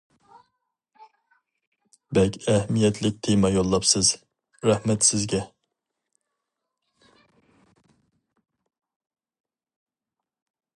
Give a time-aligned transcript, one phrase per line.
[2.17, 4.09] بەك ئەھمىيەتلىك تېما يوللاپسىز،
[4.69, 5.43] رەھمەت سىزگە!